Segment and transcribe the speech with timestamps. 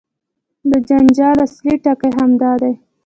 [0.69, 2.73] د جنجال اصلي ټکی همدا دی.